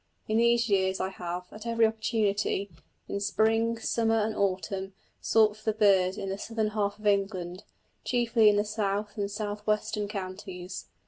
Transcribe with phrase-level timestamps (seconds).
[0.27, 2.71] In these years I have, at every opportunity,
[3.07, 7.63] in spring, summer, and autumn, sought for the bird in the southern half of England,
[8.03, 10.87] chiefly in the south and south western counties.